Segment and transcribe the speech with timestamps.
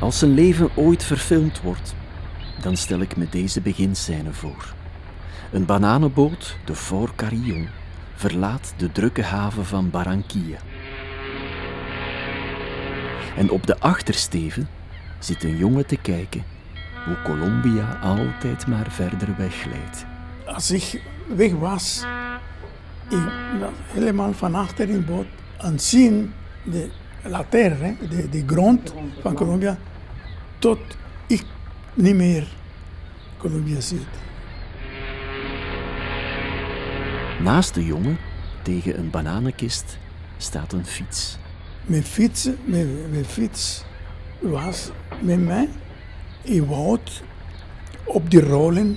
[0.00, 1.94] Als zijn leven ooit verfilmd wordt,
[2.62, 4.74] dan stel ik me deze beginscène voor.
[5.52, 7.68] Een bananenboot, de Fort Carillon,
[8.14, 10.58] verlaat de drukke haven van Barranquilla.
[13.36, 14.68] En op de achtersteven
[15.18, 16.44] zit een jongen te kijken
[17.04, 20.06] hoe Colombia altijd maar verder wegglijdt.
[20.46, 21.02] Als ik
[21.36, 22.04] weg was,
[23.08, 23.18] ik
[23.86, 26.32] helemaal van achter in boot aan zien
[26.64, 26.90] de
[27.22, 29.78] la terre, de, de grond van Colombia,
[30.58, 30.78] tot
[31.26, 31.44] ik
[31.94, 32.48] niet meer
[33.36, 34.00] Colombia zie.
[37.42, 38.18] Naast de jongen,
[38.62, 39.98] tegen een bananenkist,
[40.36, 41.38] staat een fiets.
[41.86, 43.84] Mijn fiets, mijn, mijn fiets
[44.38, 45.68] was met mij
[46.42, 47.22] in woud
[48.04, 48.96] op die rollen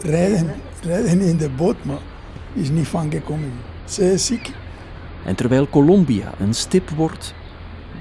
[0.00, 2.00] rijden, rijden in de boot, maar
[2.52, 3.52] is niet van gekomen.
[3.84, 4.50] Zij is ziek.
[5.24, 7.34] En terwijl Colombia een stip wordt,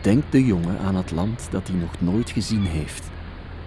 [0.01, 3.09] denkt de jongen aan het land dat hij nog nooit gezien heeft,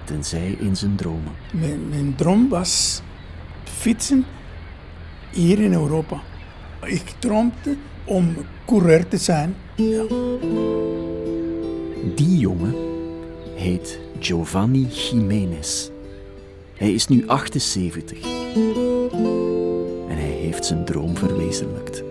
[0.05, 1.33] tenzij in zijn dromen.
[1.53, 3.03] Mijn, mijn droom was
[3.65, 4.25] fietsen
[5.31, 6.21] hier in Europa.
[6.85, 8.35] Ik droomde om
[8.67, 9.55] coureur te zijn.
[9.75, 10.05] Ja.
[12.15, 12.75] Die jongen
[13.55, 15.89] heet Giovanni Jiménez.
[16.75, 18.23] Hij is nu 78
[20.09, 22.03] en hij heeft zijn droom verwezenlijkt.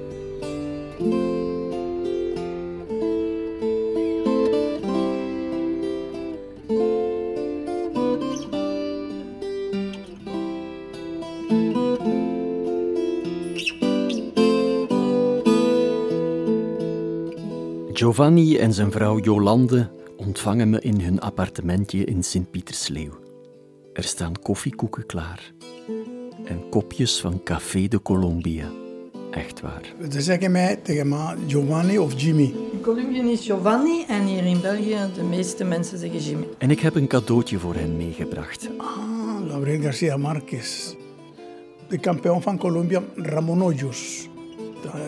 [18.13, 23.11] Giovanni en zijn vrouw Jolande ontvangen me in hun appartementje in Sint-Pietersleeuw.
[23.93, 25.53] Er staan koffiekoeken klaar
[26.45, 28.71] en kopjes van Café de Colombia.
[29.31, 29.93] Echt waar.
[30.11, 32.53] Ze zeggen mij tegen mij Giovanni of Jimmy.
[32.71, 36.47] In Colombie is Giovanni en hier in België de meeste mensen zeggen Jimmy.
[36.57, 38.69] En ik heb een cadeautje voor hen meegebracht.
[38.77, 40.95] Ah, Gabriel Garcia Marquez.
[41.87, 44.29] De kampioen van Colombia, Ramon Hoyos.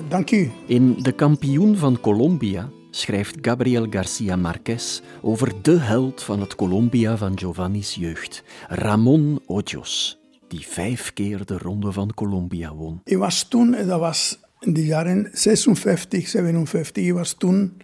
[0.07, 0.51] Dank u.
[0.65, 7.17] In De kampioen van Colombia schrijft Gabriel Garcia Marquez over de held van het Colombia
[7.17, 13.01] van Giovanni's jeugd, Ramon Hoyos, die vijf keer de Ronde van Colombia won.
[13.03, 17.77] Ik was toen, dat was in de jaren 56, 57, ik was toen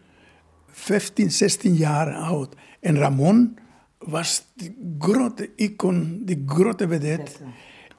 [0.71, 2.55] 15, 16 jaar oud.
[2.79, 3.57] En Ramon
[3.97, 7.31] was de grote icoon, de grote vedette.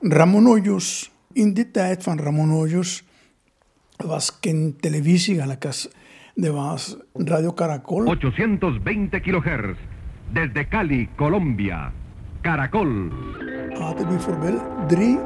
[0.00, 3.02] Ramon Hoyos, in die tijd van Ramon Hoyos,
[3.96, 5.64] was geen televisie, eigenlijk
[6.34, 8.06] er was Radio Caracol.
[8.06, 9.78] 820 kilohertz.
[10.32, 11.92] Desde Cali, Colombia.
[12.40, 13.10] Caracol.
[13.78, 15.18] hadden bijvoorbeeld drie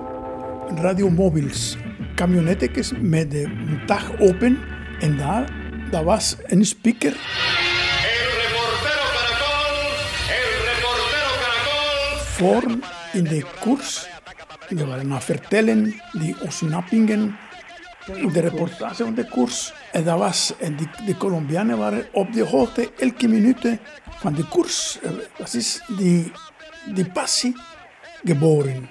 [0.74, 1.76] radiomobiels.
[2.14, 3.48] Camionetjes met de
[3.86, 4.58] dag open
[5.00, 5.50] en daar
[5.90, 7.12] dat was een speaker.
[7.12, 9.74] El reportero Caracol,
[10.28, 12.18] el reportero Caracol.
[12.18, 12.62] voor
[13.12, 14.08] in de koers.
[14.68, 17.36] Die waren vertellen, die ontsnappingen,
[18.06, 19.74] de reportage van de koers.
[19.92, 23.78] En dat was, en die, de Colombianen waren op de hoogte elke minuut
[24.18, 24.98] van de koers.
[25.02, 26.32] Eh, Dat is die,
[26.94, 27.56] die passie
[28.24, 28.88] geboren.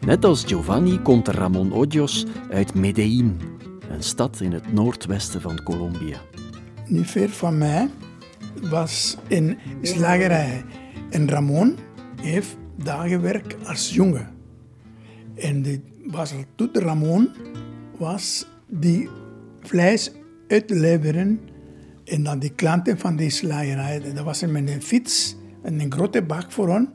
[0.00, 3.40] Net als Giovanni komt Ramon Hoyos uit Medellín,
[3.90, 6.16] een stad in het noordwesten van Colombia.
[6.86, 7.88] niet ver van mij
[8.60, 10.64] was een slagerij.
[11.10, 11.76] En Ramon
[12.22, 14.28] heeft daar gewerkt als jongen.
[15.34, 17.28] En die was er toen Ramon
[17.98, 19.08] was die
[19.60, 20.12] vlees
[20.48, 21.40] uitleveren
[22.04, 24.02] en dan die klanten van die slagerij.
[24.14, 26.88] Dat was met een fiets en een grote bak voor hen.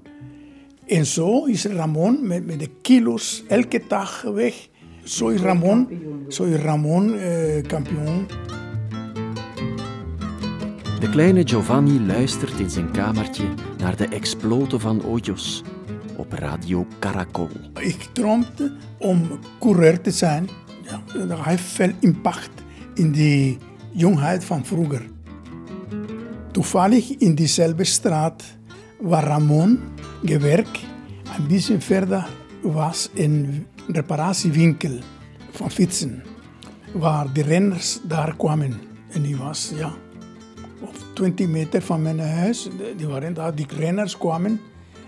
[0.87, 4.67] En zo is Ramon met, met de kilo's elke dag weg.
[5.03, 5.87] Zo is Ramon,
[6.29, 8.25] zo is Ramon eh, kampioen.
[10.99, 13.43] De kleine Giovanni luistert in zijn kamertje
[13.77, 15.63] naar de exploten van Hoyos
[16.15, 17.49] op radio Caracol.
[17.79, 20.49] Ik droomde om coureur te zijn.
[20.83, 22.49] Ja, dat heeft veel impact
[22.93, 23.57] in de
[23.91, 25.05] jongheid van vroeger.
[26.51, 28.43] Toevallig in diezelfde straat
[28.99, 29.79] waar Ramon
[30.23, 30.79] gewerkt,
[31.37, 32.27] een beetje verder
[32.61, 34.99] was een reparatiewinkel
[35.51, 36.23] van fietsen,
[36.93, 38.73] waar de renners daar kwamen.
[39.11, 39.93] En die was ja,
[41.15, 42.69] 20 meter van mijn huis.
[42.97, 44.61] Die waren daar, die renners kwamen.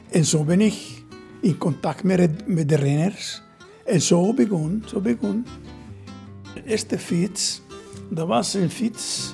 [0.09, 1.03] En zo ben ik
[1.41, 3.41] in contact met, de renners.
[3.85, 5.45] En zo begon, zo begon.
[6.53, 7.61] De eerste fiets,
[8.09, 9.33] dat was een fiets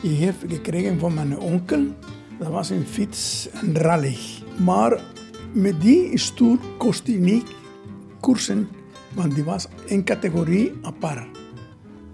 [0.00, 1.84] die ik heb gekregen van mijn onkel.
[2.38, 4.16] Dat was een fiets, een rally.
[4.56, 5.00] Maar
[5.52, 7.46] met die stoel kostte niet
[8.20, 8.68] koersen,
[9.14, 11.26] want die was een categorie apart.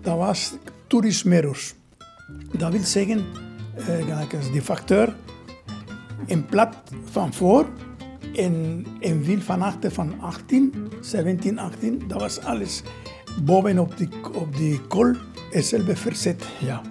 [0.01, 0.53] Dat was
[0.87, 1.75] Turismeros.
[2.59, 3.25] Dat wil zeggen,
[4.37, 5.15] als die facteur,
[6.27, 7.67] een plat van voor
[8.35, 12.03] en een wiel van achter van 18, 17, 18.
[12.09, 12.83] Dat was alles
[13.45, 15.15] bovenop die, op die kol,
[15.51, 16.49] hetzelfde verzet.
[16.61, 16.83] Ja.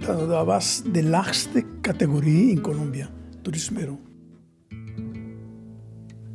[0.00, 3.08] Dat, dat was de laagste categorie in Colombia,
[3.42, 3.98] toerisme.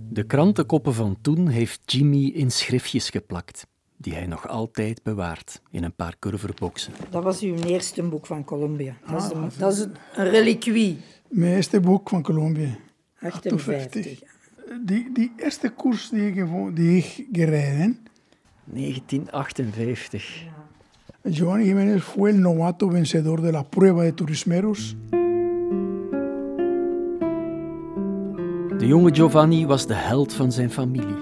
[0.10, 3.68] De krantenkoppen van toen heeft Jimmy in schriftjes geplakt,
[3.98, 6.94] die hij nog altijd bewaart in een paar curverboxen.
[7.10, 8.96] Dat was uw eerste boek van Colombia.
[9.12, 9.80] Dat is, een, dat is
[10.16, 11.00] een reliquie.
[11.30, 12.76] Mijn eerste boek van Colombia.
[13.20, 14.20] 58.
[14.82, 18.00] Die, die eerste koers die ik, die ik gereden,
[18.64, 20.52] 1958.
[21.24, 24.96] Giovanni Jiménez fue el novato vencedor de la prueba de turismeros.
[28.78, 31.16] De jonge Giovanni was de held van zijn familie.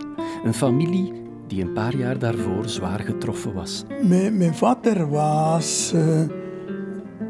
[0.43, 1.20] Een familie
[1.51, 3.83] die een paar jaar daarvoor zwaar getroffen was.
[4.03, 6.21] Mijn, mijn vader was, eh,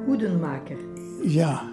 [0.06, 0.78] Hoedenmaker.
[1.24, 1.70] ja,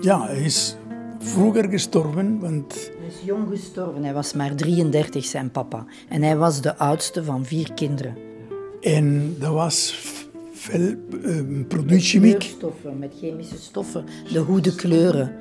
[0.00, 0.76] ja, hij is
[1.18, 4.04] vroeger gestorven, want Hij is jong gestorven.
[4.04, 5.86] Hij was maar 33, zijn papa.
[6.08, 8.16] En hij was de oudste van vier kinderen.
[8.80, 9.98] en dat was
[10.52, 12.38] veel eh, productiechemiek.
[12.38, 14.04] Kleurstoffen, met chemische stoffen.
[14.32, 15.32] De hoeden kleuren.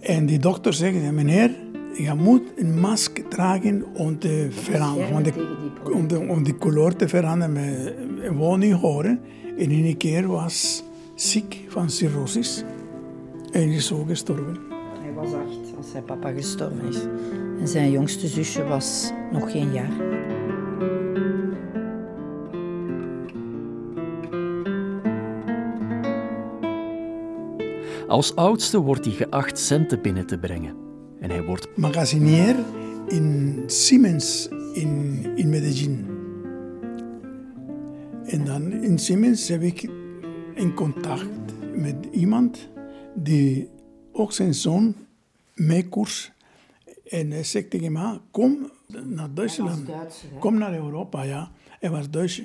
[0.00, 1.50] En die dokter zegt, meneer,
[1.94, 5.59] je moet een mask dragen om te veranderen, de.
[5.84, 8.38] Om de, om die kleur te veranderen.
[8.38, 9.20] Wou niet horen.
[9.58, 10.82] En in een keer was
[11.14, 12.64] ziek van cirrhosis.
[13.52, 14.56] En is zo gestorven.
[15.02, 17.00] Hij was acht als zijn papa gestorven is.
[17.60, 20.18] En zijn jongste zusje was nog geen jaar.
[28.08, 30.74] Als oudste wordt hij geacht centen binnen te brengen.
[31.20, 32.56] En hij wordt Magazinier
[33.08, 34.48] in Siemens
[34.80, 36.06] in, in Medellin.
[38.24, 39.82] En dan in Siemens heb ik
[40.54, 42.68] in contact met iemand
[43.14, 43.68] die
[44.12, 44.94] ook zijn zoon
[45.54, 46.32] meekoers.
[47.08, 48.70] En hij zegt tegen mij, kom
[49.04, 49.88] naar Duitsland.
[50.38, 51.50] Kom naar Europa, ja.
[51.80, 52.42] Hij was Duits.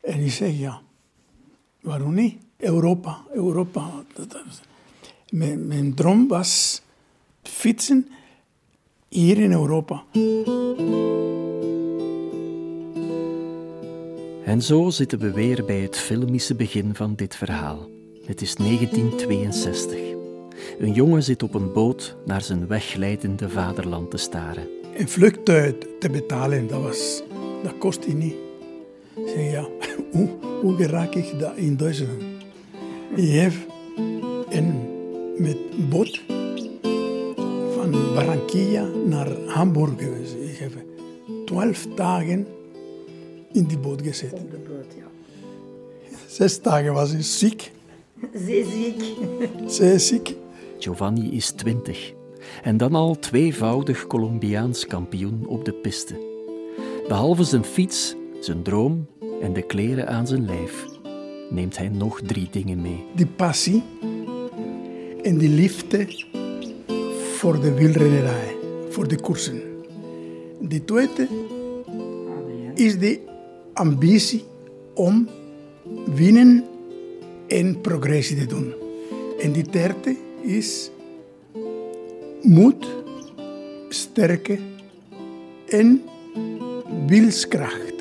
[0.00, 0.80] En ik zeg, ja,
[1.80, 2.36] waarom niet?
[2.56, 3.90] Europa, Europa.
[5.30, 6.82] Mijn, mijn droom was
[7.42, 8.08] fietsen
[9.08, 10.04] hier in Europa.
[14.44, 17.88] En zo zitten we weer bij het filmische begin van dit verhaal.
[18.24, 19.98] Het is 1962.
[20.78, 24.68] Een jongen zit op een boot naar zijn wegleidende vaderland te staren.
[24.96, 27.22] Een vluchttuig te betalen, dat, was,
[27.62, 28.34] dat kostte niet.
[29.16, 29.68] Ik zeg, ja,
[30.12, 30.28] hoe,
[30.62, 32.22] hoe raak ik dat in Duitsland?
[33.16, 33.56] Je hebt
[34.48, 34.94] een
[35.36, 36.20] met boot
[38.16, 40.34] Barranquilla naar Hamburg geweest.
[40.34, 40.72] Ik heb
[41.44, 42.46] twaalf dagen
[43.52, 44.38] in die boot gezeten.
[44.38, 45.04] Op de boot, ja.
[46.26, 47.72] Zes dagen was ik ziek,
[48.34, 49.02] Zeeziek.
[49.66, 50.34] zeer ziek.
[50.78, 52.12] Giovanni is 20
[52.62, 56.14] en dan al tweevoudig Colombiaans kampioen op de piste.
[57.08, 59.06] Behalve zijn fiets, zijn droom
[59.40, 60.84] en de kleren aan zijn lijf,
[61.50, 63.04] neemt hij nog drie dingen mee.
[63.14, 63.82] Die passie
[65.22, 66.06] en die liefde
[67.36, 68.56] voor de wielrennerij,
[68.88, 69.62] voor de koersen.
[70.60, 71.28] Die tweede
[72.74, 73.20] is de
[73.72, 74.44] ambitie
[74.94, 75.28] om
[76.14, 76.64] winnen
[77.46, 78.74] en progressie te doen.
[79.38, 80.90] En die derde is
[82.42, 82.86] moed,
[83.88, 84.58] sterke
[85.68, 86.02] en
[87.06, 87.95] wilskracht.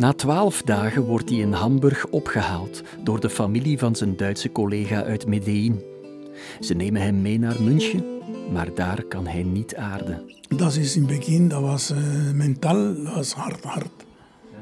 [0.00, 5.02] Na twaalf dagen wordt hij in Hamburg opgehaald door de familie van zijn Duitse collega
[5.02, 5.82] uit Medellin.
[6.60, 8.04] Ze nemen hem mee naar München,
[8.52, 10.22] maar daar kan hij niet aarden.
[10.56, 11.98] Dat is in het begin, dat was eh,
[12.34, 14.04] mentaal, dat was hard, hard.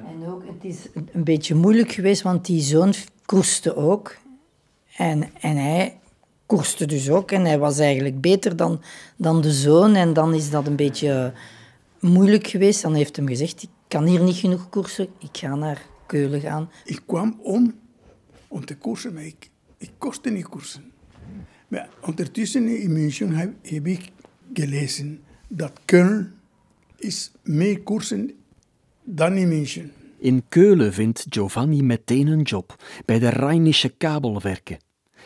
[0.07, 2.93] En ook, het is een beetje moeilijk geweest, want die zoon
[3.25, 4.17] koerste ook.
[4.97, 5.99] En, en hij
[6.47, 7.31] koerste dus ook.
[7.31, 8.81] En hij was eigenlijk beter dan,
[9.17, 9.95] dan de zoon.
[9.95, 11.33] En dan is dat een beetje
[12.01, 12.83] moeilijk geweest.
[12.83, 15.09] Dan heeft hem gezegd, ik kan hier niet genoeg koersen.
[15.19, 16.71] Ik ga naar Keulen gaan.
[16.85, 17.75] Ik kwam om,
[18.49, 20.93] om te koersen, maar ik, ik kostte niet koersen.
[21.69, 24.11] Maar ondertussen in München heb, heb ik
[24.53, 26.37] gelezen dat Köln
[26.97, 28.31] is meer koersen
[29.03, 29.93] dan in München.
[30.19, 34.79] In Keulen vindt Giovanni meteen een job bij de Rheinische Kabelwerken.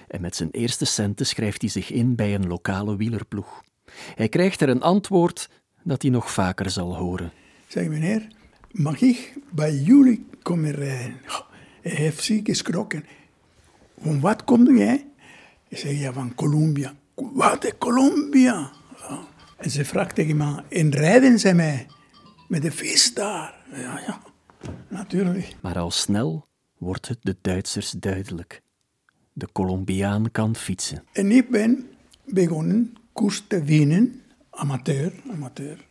[0.09, 3.63] En met zijn eerste centen schrijft hij zich in bij een lokale wielerploeg.
[4.15, 5.51] Hij krijgt er een antwoord
[5.83, 7.33] dat hij nog vaker zal horen.
[7.67, 8.27] Zeg meneer,
[8.73, 11.17] mag ik bij jullie komen rijden?
[11.83, 13.05] Hij heeft zich geschrokken.
[14.01, 15.07] Van wat kom jij?
[15.69, 16.95] Ik zeg, ja, van Colombia.
[17.15, 18.73] Wat, de Colombia?
[19.57, 21.87] En ze vraagt tegen me, en rijden ze mij
[22.49, 23.55] met de vis daar?
[23.71, 24.23] Ja, ja.
[24.89, 25.57] natuurlijk.
[25.61, 26.47] Maar al snel
[26.79, 28.63] wordt het de Duitsers duidelijk.
[29.33, 31.05] De Colombiaan kan fietsen.
[31.13, 31.87] En ik ben
[32.25, 35.87] begonnen koers te winnen, amateur, amateur.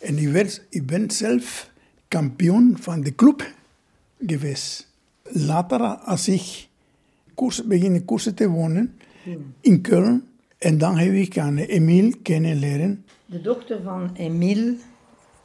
[0.00, 1.70] En ik, werd, ik ben zelf
[2.12, 3.54] kampioen van de club
[4.26, 4.88] geweest.
[5.22, 6.68] Later, als ik
[7.34, 8.94] koers, beginnen koersen te wonen
[9.60, 10.22] in Köln,
[10.58, 13.04] en dan heb ik aan Emile kennenleren.
[13.26, 14.76] De dochter van Emile,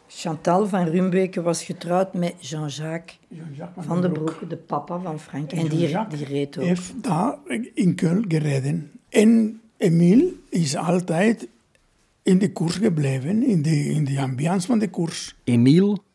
[0.08, 3.18] Chantal van Rumbeke, was getrouwd met Jean-Jacques
[3.78, 5.52] van den Broek, de papa van Frank.
[5.52, 6.66] En die, die reed ook.
[6.66, 7.38] heeft daar
[7.74, 8.92] in Köln gereden.
[9.10, 11.48] En Emile is altijd
[12.24, 15.36] in de koers gebleven, in de, in de ambiance van de koers.
[15.44, 16.06] Emiel,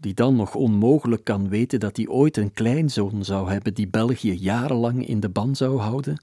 [0.00, 4.34] die dan nog onmogelijk kan weten dat hij ooit een kleinzoon zou hebben die België
[4.34, 6.22] jarenlang in de ban zou houden,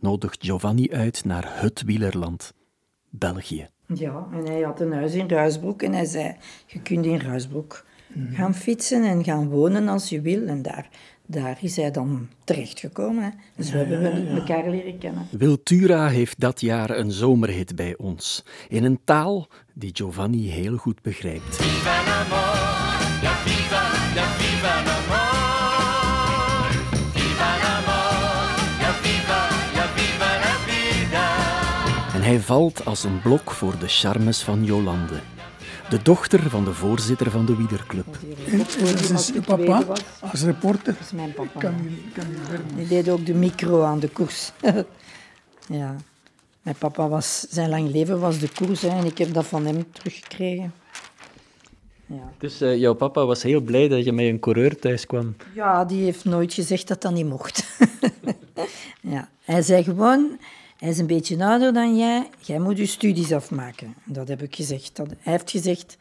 [0.00, 2.54] nodigt Giovanni uit naar het wielerland,
[3.10, 3.68] België.
[3.94, 7.84] Ja, en hij had een huis in Ruisbroek en hij zei, je kunt in Ruisbroek
[8.32, 10.46] gaan fietsen en gaan wonen als je wil.
[10.46, 10.88] En daar,
[11.26, 13.24] daar is hij dan terechtgekomen.
[13.24, 13.30] Hè.
[13.56, 15.26] Dus we hebben elkaar leren kennen.
[15.30, 21.02] Wiltura heeft dat jaar een zomerhit bij ons, in een taal die Giovanni heel goed
[21.02, 21.58] begrijpt.
[32.14, 35.20] En hij valt als een blok voor de charmes van Jolande,
[35.88, 38.06] de dochter van de voorzitter van de wielerclub.
[38.50, 39.82] En dat is uw papa
[40.20, 40.92] als reporter.
[40.92, 41.60] Dat is mijn papa.
[41.60, 42.74] Verma.
[42.76, 44.52] Die deed ook de micro aan de koers.
[45.80, 45.96] ja.
[46.62, 49.66] Mijn papa was, zijn lang leven was de koers hè, en ik heb dat van
[49.66, 50.72] hem teruggekregen.
[52.08, 52.32] Ja.
[52.38, 55.36] Dus eh, jouw papa was heel blij dat je met een coureur thuis kwam.
[55.54, 57.78] ja, die heeft nooit gezegd dat dat niet mocht.
[59.00, 59.28] ja.
[59.44, 60.38] Hij zei gewoon,
[60.76, 63.94] hij is een beetje ouder dan jij, jij moet je studies afmaken.
[64.06, 64.96] En Dat heb ik gezegd.
[64.96, 65.96] Dat, hij heeft gezegd,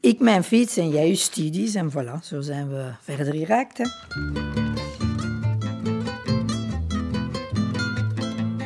[0.00, 1.74] ik mijn fiets en jij je studies.
[1.74, 3.78] En voilà, zo zijn we verder geraakt.
[3.78, 3.84] Hè.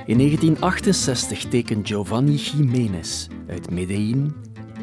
[0.07, 4.35] In 1968 tekent Giovanni Jiménez uit Medellín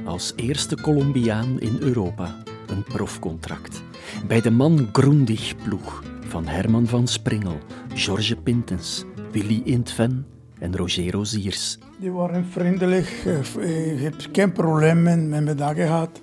[0.07, 2.35] als eerste Colombiaan in Europa
[2.67, 3.81] een profcontract.
[4.27, 7.57] Bij de Man Grundig ploeg van Herman van Springel,
[7.93, 10.25] George Pintens, Willy Intven
[10.59, 11.77] en Roger Roziers.
[11.99, 13.23] Die waren vriendelijk,
[13.59, 16.21] eh, ik heb geen problemen met me daar gehad.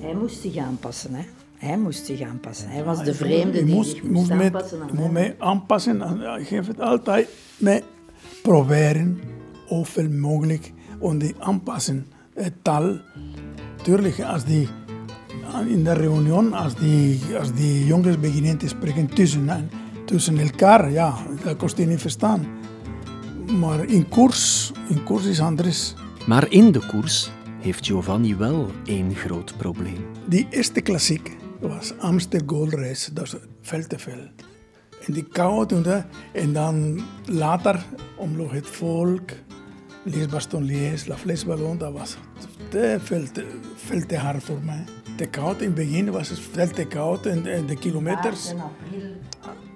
[0.00, 1.14] Hij moest zich aanpassen.
[1.14, 1.22] Hè.
[1.56, 2.68] Hij moest zich aanpassen.
[2.68, 5.12] Hij was de vreemde Ik die moest, zich moest, moest met, aanpassen aan moest hem.
[5.12, 6.02] mij aanpassen.
[6.02, 7.84] En Ik geef het altijd met
[8.42, 9.20] proberen,
[9.68, 12.06] zoveel mogelijk, om die aanpassen.
[12.62, 13.00] Taal,
[13.82, 14.68] tuurlijk, als die
[15.66, 19.70] in de reunie, als die, als die jongens beginnen te spreken tussen,
[20.04, 22.46] tussen elkaar, ja, dat kost je niet verstaan.
[23.58, 25.94] Maar in koers, in koers is anders.
[26.26, 30.06] Maar in de koers heeft Giovanni wel één groot probleem.
[30.26, 34.30] Die eerste klassiek was Amsterdam Gold Race, dat is veel te veel.
[35.06, 35.66] En die kou
[36.32, 37.84] en dan later
[38.16, 39.30] omloop het volk,
[40.04, 42.16] Lies Baston Lies, La Fles Ballon, dat was
[42.68, 44.84] te veel, te, veel te hard voor mij.
[45.16, 48.50] Te koud, in het begin was het veel te koud en, en de kilometers.
[48.50, 49.10] In april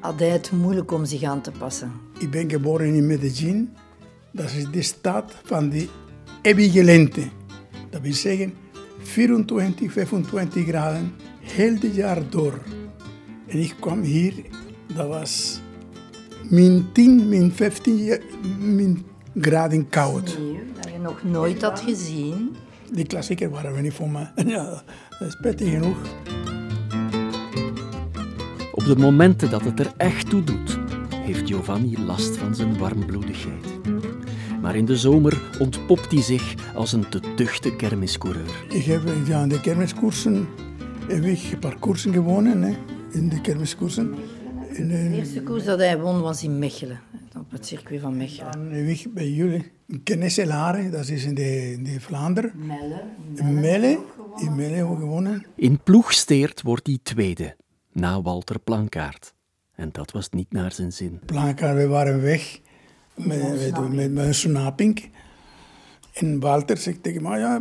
[0.00, 1.92] had hij het moeilijk om zich aan te passen.
[2.18, 3.70] Ik ben geboren in Medellin,
[4.32, 5.88] dat is de stad van de
[6.72, 7.22] lente.
[7.90, 8.54] Dat wil zeggen
[8.98, 12.62] 24, 25 graden, heel het jaar door.
[13.46, 14.34] En ik kwam hier,
[14.94, 15.60] dat was
[16.50, 18.18] min 10, min 15 ja-
[18.58, 19.04] min
[19.40, 20.38] graden koud.
[20.38, 22.56] Nee, dat je nog nooit had gezien.
[22.92, 24.32] Die klassieker waren we niet voor mij.
[24.46, 24.82] Ja,
[25.18, 25.96] dat is prettig genoeg.
[28.72, 30.78] Op de momenten dat het er echt toe doet,
[31.14, 33.66] heeft Giovanni last van zijn warmbloedigheid.
[34.60, 38.64] Maar in de zomer ontpopt hij zich als een te duchte kermiscoureur.
[38.68, 40.48] Ik heb ja, in de kermiskoersen
[41.08, 42.74] heb ik een paar koersen gewonnen, hè,
[43.10, 44.14] in de kermiskoersen.
[44.76, 47.00] En, eh, De eerste koers dat hij won was in Mechelen,
[47.38, 48.52] op het circuit van Mechelen.
[48.52, 52.52] Dan ik bij jullie in Kenneselare, dat is in de, in de Vlaanderen.
[52.66, 53.02] Melle.
[53.34, 53.98] In Melle,
[54.36, 55.46] in Melle ook gewonnen.
[55.54, 57.56] In ploegsteert wordt hij tweede,
[57.92, 59.34] na Walter Plankaart.
[59.74, 61.20] En dat was niet naar zijn zin.
[61.26, 62.60] Plankaar, we waren weg
[63.14, 65.10] met, met, met, met een snaping.
[66.12, 67.60] En Walter zegt tegen mij, ja,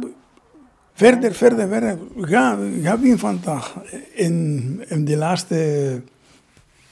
[0.94, 1.98] verder, verder, verder.
[2.18, 3.76] Ga, ga winnen vandaag.
[4.16, 6.02] En, en de laatste,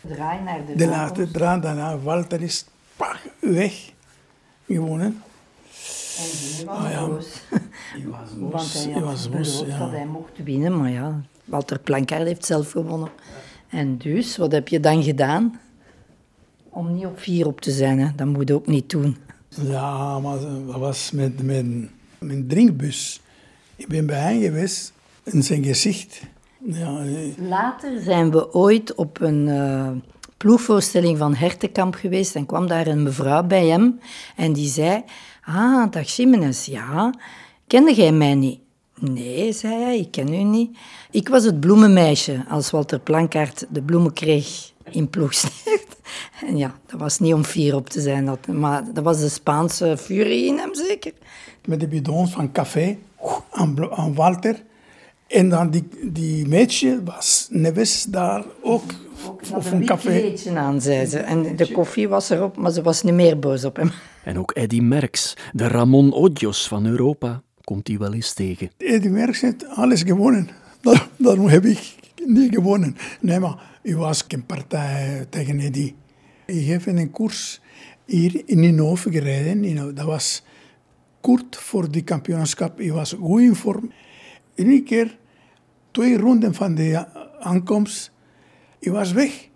[0.08, 3.92] Draai naar de, de laatste draad daarna, Walter is pach, weg.
[4.68, 5.22] Gewonnen.
[6.18, 6.26] En
[6.58, 7.08] die was Ah, ja.
[7.08, 7.42] boos.
[8.12, 9.78] was Want hij had was boos, ja.
[9.78, 13.10] dat hij mocht winnen, maar ja, Walter Plankaart heeft zelf gewonnen.
[13.70, 15.60] En dus, wat heb je dan gedaan?
[16.70, 18.08] Om niet op vier op te zijn, hè?
[18.16, 19.18] dat moet je ook niet doen.
[19.50, 21.66] Ja, maar dat was met, met
[22.20, 23.22] mijn drinkbus.
[23.76, 24.94] Ik ben bij hem geweest
[25.24, 26.22] in zijn gezicht.
[26.66, 27.04] Ja,
[27.38, 29.90] Later zijn we ooit op een eh,
[30.38, 34.00] ploegvoorstelling van Hertenkamp geweest en kwam daar een mevrouw bij hem
[34.36, 35.04] en die zei,
[35.46, 37.14] ah, dag Jimenez, ja,
[37.68, 38.60] kende jij mij niet?
[39.00, 40.78] Nee, zei hij, ik ken u niet.
[41.12, 45.92] Ik was het bloemenmeisje als Walter Plankaart de bloemen kreeg in Ploegsteert.
[46.48, 49.30] En ja, dat was niet om fier op te zijn, dat, maar dat was de
[49.30, 51.14] Spaanse furie in hem zeker.
[51.66, 52.98] met de bidons van café
[53.52, 54.64] aan Walter.
[55.34, 58.84] En dan die, die meisje was Neves daar ook,
[59.54, 60.10] of een café.
[60.10, 61.18] kleedje aan, zei ze.
[61.20, 63.92] En de koffie was erop, maar ze was niet meer boos op hem.
[64.24, 68.70] En ook Eddy Merckx, de Ramon Odios van Europa, komt hij wel eens tegen.
[68.78, 70.48] Eddie Merckx heeft alles gewonnen.
[70.82, 72.96] Daar- Daarom heb ik niet gewonnen.
[73.22, 75.96] Nee, maar ik was geen partij tegen Eddie.
[76.46, 77.62] Ik heb in een koers
[78.06, 79.64] hier in Ninove gereden.
[79.64, 80.44] In- Dat was
[81.22, 82.80] kort voor die kampioenschap.
[82.80, 83.92] Ik was goed in vorm.
[84.56, 85.18] Eén keer,
[85.94, 87.06] twee ronden van de
[87.40, 88.12] aankomst,
[88.80, 89.48] ik was weg.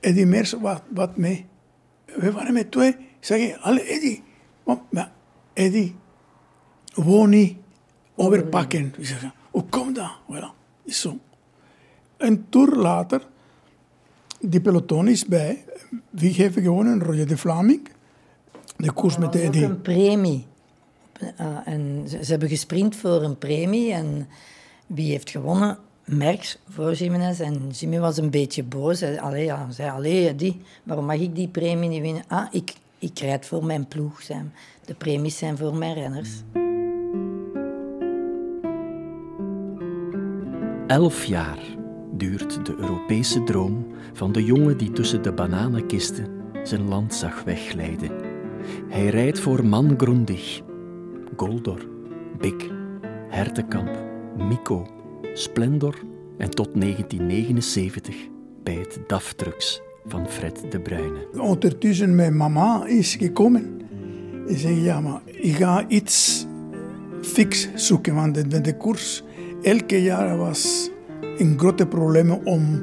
[0.00, 1.46] Eddie Merckx was wat mee.
[2.04, 2.88] We waren met twee.
[2.90, 4.22] Ik zeg, alle Eddie.
[4.90, 5.12] Maar,
[5.52, 5.94] Eddie,
[6.94, 7.56] wou niet
[8.14, 8.94] overpakken.
[8.98, 10.18] Ik zeg, hoe komt dat?
[10.30, 10.54] Voilà,
[10.84, 11.18] is zo.
[12.16, 13.26] Een toer later,
[14.40, 15.64] die peloton is bij.
[16.10, 17.02] Wie heeft gewonnen?
[17.02, 17.88] Roger de Vlaming.
[18.76, 19.64] De koers met de Eddie.
[19.64, 20.46] een premie.
[21.40, 23.92] Uh, en ze, ze hebben gesprint voor een premie.
[23.92, 24.28] En
[24.86, 25.78] wie heeft gewonnen?
[26.04, 27.40] Merckx voor Jiménez.
[27.40, 29.02] En Jimmy was een beetje boos.
[29.02, 32.24] Allee, ja, zei, allee, die, waarom mag ik die premie niet winnen?
[32.28, 34.22] Ah, ik, ik rijd voor mijn ploeg.
[34.84, 36.30] De premies zijn voor mijn renners.
[40.86, 41.58] Elf jaar
[42.12, 46.26] duurt de Europese droom van de jongen die tussen de bananenkisten
[46.62, 48.10] zijn land zag wegglijden.
[48.88, 50.60] Hij rijdt voor Man Grundig,
[51.36, 51.86] Goldor,
[52.38, 52.70] Bik,
[53.28, 54.86] Hertekamp, Mico,
[55.34, 55.94] Splendor
[56.38, 58.16] en tot 1979
[58.62, 61.28] bij het DAF Trucks van Fred de Bruyne.
[61.38, 63.80] Ondertussen mijn mama is gekomen.
[64.46, 66.46] Ik zeg, ja, maar ik ga iets
[67.22, 69.22] fix zoeken, want de, de koers
[69.62, 70.90] elke jaar was
[71.38, 72.82] een grote probleem om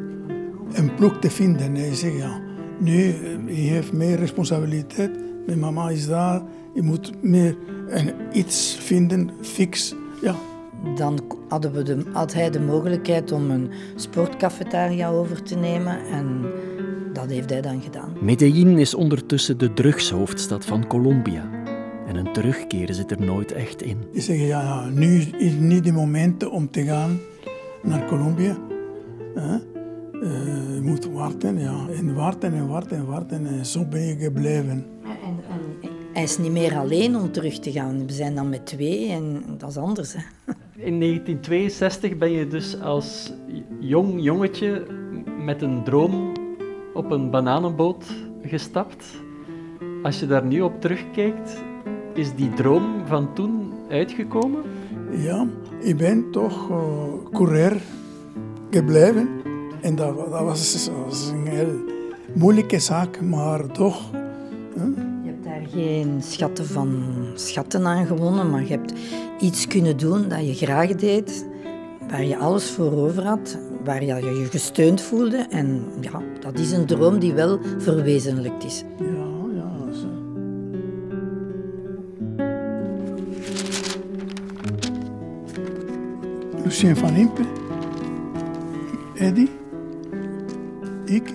[0.74, 1.76] een ploeg te vinden.
[1.76, 2.42] Ik zeg, ja,
[2.80, 2.98] nu,
[3.46, 5.12] je heeft meer responsabiliteit.
[5.46, 6.42] Mijn mama is daar,
[6.74, 7.58] je moet meer
[7.90, 9.96] en iets vinden, fix.
[10.22, 10.36] Ja,
[10.96, 11.20] Dan
[11.50, 16.06] hadden we de, had hij de mogelijkheid om een sportcafetaria over te nemen.
[16.06, 16.46] En
[17.14, 18.14] dat heeft hij dan gedaan.
[18.22, 21.50] Medellin is ondertussen de drugshoofdstad van Colombia.
[22.08, 23.98] En een terugkeer zit er nooit echt in.
[24.12, 27.20] Ik zeg, ja, ja, nu is niet het moment om te gaan
[27.84, 28.58] naar Colombia.
[29.36, 29.56] Hè?
[30.24, 31.88] Eh, je moet wachten, ja.
[31.98, 33.48] En wachten en wachten en wachten.
[33.48, 34.86] En zo ben je gebleven.
[35.04, 35.36] En,
[35.84, 38.06] en hij is niet meer alleen om terug te gaan.
[38.08, 40.14] We zijn dan met twee en dat is anders.
[40.14, 40.20] Hè.
[40.76, 43.34] In 1962 ben je dus als
[43.80, 44.86] jong jongetje
[45.46, 46.32] met een droom
[46.94, 48.06] op een bananenboot
[48.42, 49.06] gestapt.
[50.04, 51.64] Als je daar nu op terugkijkt,
[52.14, 54.62] is die droom van toen uitgekomen?
[55.12, 55.48] Ja,
[55.80, 56.78] ik ben toch uh,
[57.32, 57.82] coureur
[58.70, 59.30] gebleven.
[59.82, 60.90] En dat, dat was,
[61.32, 61.74] een heel
[62.34, 64.12] moeilijke zaak, maar toch.
[65.74, 67.04] Geen schatten van
[67.36, 68.94] schatten aan gewonnen, maar je hebt
[69.40, 71.46] iets kunnen doen dat je graag deed,
[72.10, 75.46] waar je alles voor over had, waar je je gesteund voelde.
[75.50, 78.84] En ja, dat is een droom die wel verwezenlijkt is.
[79.00, 79.06] Ja,
[79.56, 79.94] ja.
[79.94, 80.08] Zo.
[86.64, 87.42] Lucien van Impe,
[89.16, 89.48] Eddy,
[91.06, 91.32] ik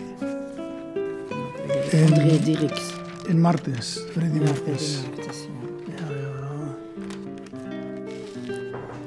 [1.90, 2.98] en, André Dirks.
[3.29, 4.95] En Martens, Freddy Martens.
[4.95, 5.38] Freddy Martens,
[5.87, 5.97] ja.
[5.97, 6.77] Ja, ja.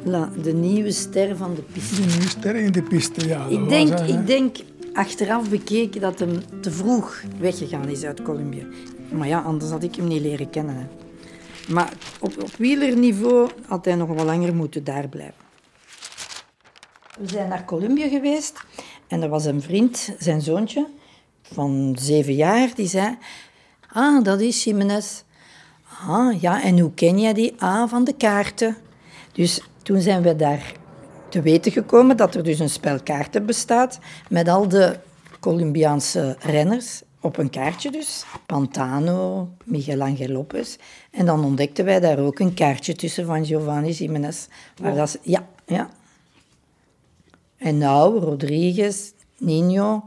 [0.03, 1.95] La, de nieuwe ster van de piste.
[1.95, 3.45] Die nieuwe ster in de piste, ja.
[3.45, 4.57] Ik denk, ik denk
[4.93, 8.65] achteraf bekeken dat hem te vroeg weggegaan is uit Colombia.
[9.11, 10.75] Maar ja, anders had ik hem niet leren kennen.
[10.75, 10.85] Hè.
[11.73, 15.49] Maar op, op wielerniveau had hij nog wel langer moeten daar blijven.
[17.19, 18.59] We zijn naar Colombia geweest
[19.07, 20.87] en er was een vriend, zijn zoontje,
[21.41, 23.17] van zeven jaar, die zei...
[23.93, 25.21] Ah, dat is Jiménez.
[26.07, 27.53] Ah, ja, en hoe ken jij die?
[27.57, 28.77] Ah, van de kaarten.
[29.33, 30.73] Dus toen zijn we daar
[31.29, 33.99] te weten gekomen dat er dus een spel kaarten bestaat
[34.29, 34.99] met al de
[35.39, 38.23] Colombiaanse renners op een kaartje dus.
[38.45, 40.75] Pantano, Miguel Angel Lopez.
[41.11, 44.47] En dan ontdekten wij daar ook een kaartje tussen van Giovanni Jiménez.
[44.81, 45.89] Waar dat, is- ja, ja.
[47.57, 50.03] En nou, Rodriguez, Nino,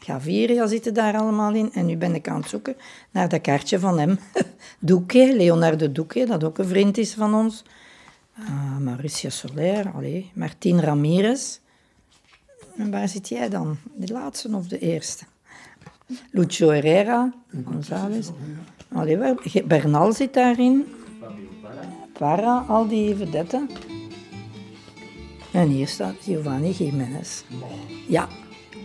[0.00, 1.72] Gaviria zitten daar allemaal in.
[1.72, 2.76] En nu ben ik aan het zoeken
[3.10, 4.18] naar dat kaartje van hem.
[4.78, 7.62] Duque, Leonardo Duque, dat ook een vriend is van ons.
[8.38, 11.58] Ah, Mauricio Soler, allee, Martín Ramirez.
[12.76, 13.76] En waar zit jij dan?
[13.94, 15.24] De laatste of de eerste?
[16.30, 17.32] Lucio Herrera,
[17.64, 18.30] González.
[18.92, 19.34] Allee,
[19.64, 20.86] Bernal zit daarin.
[22.12, 23.68] Parra, al die vedetten.
[25.52, 27.42] En hier staat Giovanni Jiménez.
[28.08, 28.28] Ja,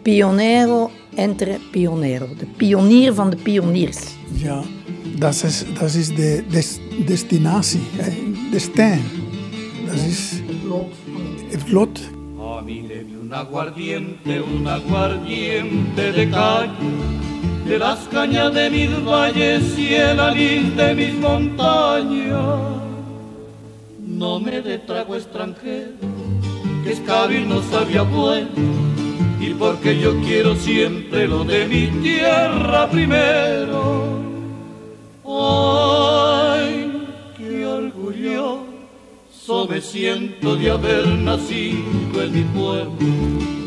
[0.06, 2.28] pionero entre pionero.
[2.38, 3.98] De pionier van de pioniers.
[4.44, 4.62] Ja,
[5.18, 8.12] dat is, dat is de des- destinatie, hè,
[8.52, 9.02] destijn.
[9.86, 10.42] Dat is
[11.50, 12.00] het lot.
[12.58, 16.90] A mí deme un aguardiente, un aguardiente de calle,
[17.68, 22.60] de las cañas de mis valles y el anís de mis montañas.
[24.06, 25.92] No me dé trago extranjero,
[26.84, 28.48] que escabir no sabía bueno,
[29.46, 34.06] y porque yo quiero siempre lo de mi tierra primero.
[35.24, 36.92] Ay,
[37.38, 43.65] qué orgulloso me siento de haber nacido en mi pueblo.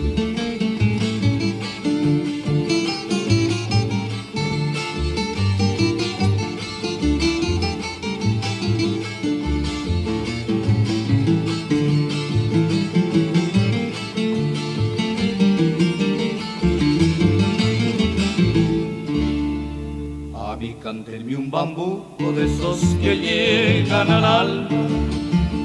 [21.49, 24.87] Un bambuco de esos que llegan al alma,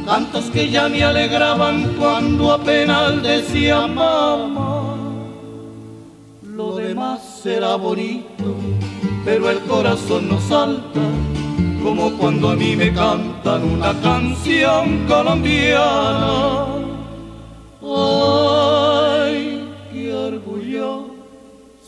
[0.06, 4.96] cantos que ya me alegraban cuando apenas decía mamá.
[6.42, 8.56] Lo demás será bonito,
[9.26, 11.02] pero el corazón no salta,
[11.84, 16.66] como cuando a mí me cantan una canción colombiana.
[17.82, 18.83] Ay,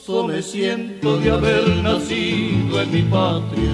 [0.08, 3.72] me siento de haber nacido en mi patria.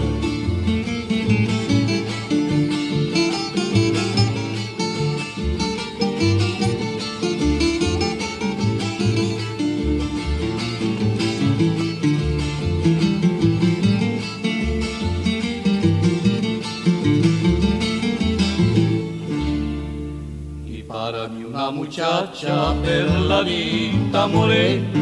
[20.66, 25.02] Y para mí una muchacha perladita morena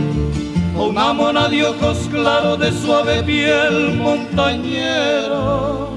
[0.79, 5.87] una mona de ojos claros de suave piel montañera.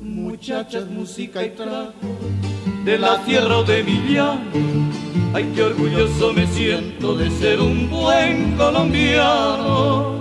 [0.00, 1.92] Muchachas, música y trago
[2.84, 4.90] de la tierra o de mi llano.
[5.32, 10.16] Ay, qué orgulloso me siento de ser un buen colombiano.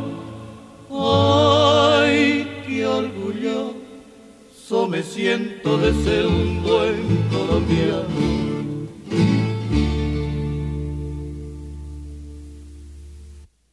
[0.92, 8.51] Ay, qué orgulloso me siento de ser un buen colombiano.